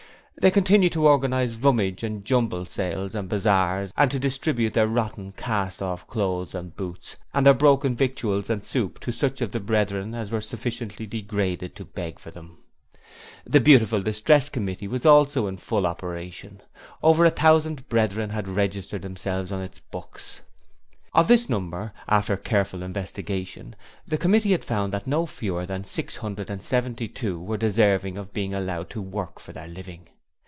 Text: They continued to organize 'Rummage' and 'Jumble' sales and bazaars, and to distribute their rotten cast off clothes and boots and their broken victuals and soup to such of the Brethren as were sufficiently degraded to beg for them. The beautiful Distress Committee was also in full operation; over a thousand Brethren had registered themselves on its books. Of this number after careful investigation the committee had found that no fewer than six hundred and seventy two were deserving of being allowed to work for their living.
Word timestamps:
They 0.41 0.49
continued 0.49 0.93
to 0.93 1.07
organize 1.07 1.55
'Rummage' 1.55 2.03
and 2.03 2.25
'Jumble' 2.25 2.65
sales 2.65 3.13
and 3.13 3.29
bazaars, 3.29 3.93
and 3.95 4.09
to 4.09 4.17
distribute 4.17 4.73
their 4.73 4.87
rotten 4.87 5.33
cast 5.33 5.83
off 5.83 6.07
clothes 6.07 6.55
and 6.55 6.75
boots 6.75 7.15
and 7.31 7.45
their 7.45 7.53
broken 7.53 7.95
victuals 7.95 8.49
and 8.49 8.63
soup 8.63 8.99
to 9.01 9.11
such 9.11 9.41
of 9.41 9.51
the 9.51 9.59
Brethren 9.59 10.15
as 10.15 10.31
were 10.31 10.41
sufficiently 10.41 11.05
degraded 11.05 11.75
to 11.75 11.85
beg 11.85 12.17
for 12.17 12.31
them. 12.31 12.63
The 13.45 13.59
beautiful 13.59 14.01
Distress 14.01 14.49
Committee 14.49 14.87
was 14.87 15.05
also 15.05 15.45
in 15.45 15.57
full 15.57 15.85
operation; 15.85 16.61
over 17.03 17.23
a 17.23 17.29
thousand 17.29 17.87
Brethren 17.87 18.31
had 18.31 18.47
registered 18.47 19.03
themselves 19.03 19.51
on 19.51 19.61
its 19.61 19.79
books. 19.91 20.41
Of 21.13 21.27
this 21.27 21.49
number 21.49 21.93
after 22.07 22.35
careful 22.35 22.81
investigation 22.81 23.75
the 24.07 24.17
committee 24.17 24.53
had 24.53 24.65
found 24.65 24.91
that 24.91 25.05
no 25.05 25.27
fewer 25.27 25.67
than 25.67 25.83
six 25.85 26.17
hundred 26.17 26.49
and 26.49 26.63
seventy 26.63 27.07
two 27.07 27.39
were 27.39 27.57
deserving 27.57 28.17
of 28.17 28.33
being 28.33 28.55
allowed 28.55 28.89
to 28.91 29.03
work 29.03 29.39
for 29.39 29.51
their 29.53 29.67
living. 29.67 30.07